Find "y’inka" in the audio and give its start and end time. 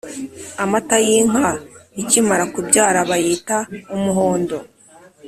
1.07-1.49